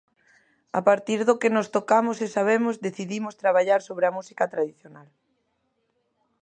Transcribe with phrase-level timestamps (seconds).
[0.79, 5.07] A partir do que nós tocamos e sabemos, decidimos traballar sobre a música tradicional.